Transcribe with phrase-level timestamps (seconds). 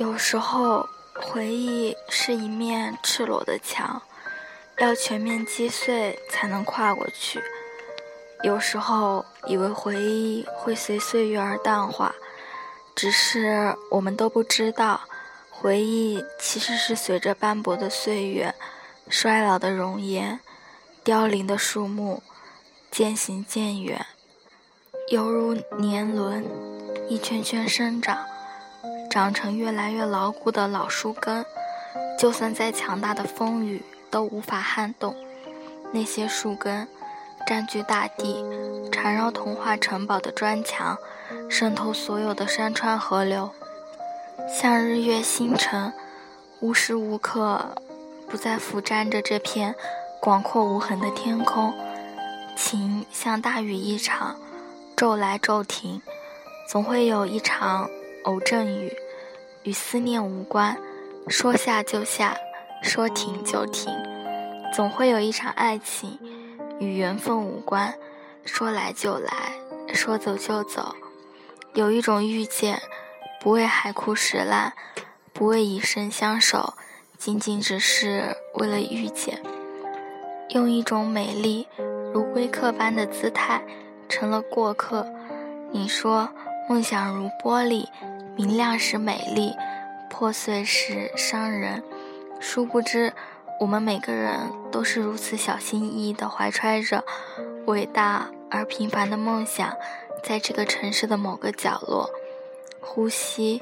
[0.00, 4.00] 有时候，回忆是一面赤裸的墙，
[4.78, 7.38] 要全面击碎才能跨过去。
[8.42, 12.14] 有时候以为回忆会随岁月而淡化，
[12.96, 15.02] 只是我们都不知道，
[15.50, 18.54] 回忆其实是随着斑驳的岁月、
[19.10, 20.40] 衰老的容颜、
[21.04, 22.22] 凋零的树木
[22.90, 24.06] 渐行渐远，
[25.08, 26.42] 犹如年轮，
[27.10, 28.26] 一圈圈生长，
[29.10, 31.44] 长成越来越牢固的老树根，
[32.16, 35.16] 就算再强大的风雨都无法撼动
[35.92, 36.86] 那些树根。
[37.46, 38.44] 占据大地，
[38.92, 40.96] 缠绕童话城堡的砖墙，
[41.48, 43.50] 渗透所有的山川河流，
[44.46, 45.92] 像日月星辰，
[46.60, 47.74] 无时无刻
[48.28, 49.74] 不在俯瞰着这片
[50.20, 51.74] 广阔无痕的天空。
[52.56, 54.36] 情像大雨一场，
[54.94, 56.00] 骤来骤停，
[56.68, 57.90] 总会有一场
[58.24, 58.92] 偶阵雨，
[59.62, 60.76] 与思念无关，
[61.28, 62.36] 说下就下，
[62.82, 63.92] 说停就停，
[64.74, 66.18] 总会有一场爱情。
[66.78, 67.94] 与缘分无关，
[68.44, 69.52] 说来就来，
[69.92, 70.94] 说走就走。
[71.74, 72.80] 有一种遇见，
[73.38, 74.72] 不为海枯石烂，
[75.34, 76.72] 不为以身相守，
[77.18, 79.42] 仅仅只是为了遇见。
[80.50, 81.68] 用一种美丽
[82.14, 83.62] 如归客般的姿态，
[84.08, 85.06] 成了过客。
[85.70, 86.30] 你说
[86.70, 87.88] 梦想如玻璃，
[88.36, 89.56] 明亮时美丽，
[90.08, 91.82] 破碎时伤人。
[92.38, 93.12] 殊不知。
[93.58, 94.38] 我们每个人
[94.70, 97.04] 都是如此小心翼翼地怀揣着
[97.66, 99.74] 伟大而平凡的梦想，
[100.22, 102.08] 在这个城市的某个角落，
[102.80, 103.60] 呼吸、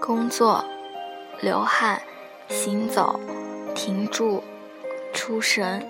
[0.00, 0.64] 工作、
[1.42, 2.00] 流汗、
[2.48, 3.20] 行走、
[3.74, 4.42] 停住、
[5.12, 5.86] 出神。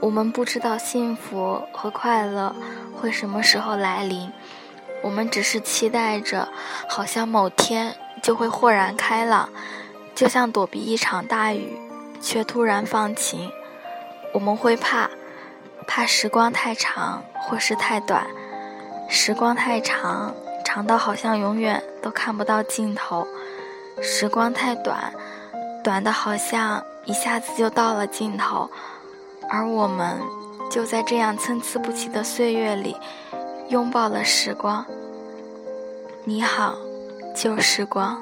[0.00, 2.54] 我们不知道幸福和快乐
[2.94, 4.30] 会什么时候来临，
[5.02, 6.48] 我们只是期待着，
[6.88, 9.48] 好像某天就会豁然开朗，
[10.14, 11.78] 就像躲避一场大雨。
[12.22, 13.50] 却突然放晴，
[14.34, 15.08] 我们会怕，
[15.86, 18.26] 怕时光太长或是太短。
[19.08, 23.26] 时光太长，长到好像永远都看不到尽头；
[24.02, 25.14] 时光太短，
[25.82, 28.70] 短的好像一下子就到了尽头。
[29.48, 30.20] 而我们
[30.70, 32.94] 就在这样参差不齐的岁月里，
[33.70, 34.84] 拥抱了时光。
[36.24, 36.74] 你好，
[37.36, 38.20] 旧时光。